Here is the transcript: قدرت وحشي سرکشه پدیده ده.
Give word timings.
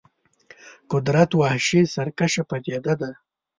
قدرت 0.91 1.29
وحشي 1.39 1.81
سرکشه 1.95 2.43
پدیده 2.49 2.93
ده. 3.01 3.09